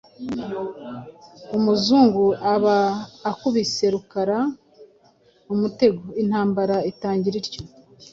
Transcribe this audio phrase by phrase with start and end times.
[1.57, 2.77] umuzungu aba
[3.31, 4.39] akubise Rukara
[5.53, 7.61] umutego, intambara itangira ityo.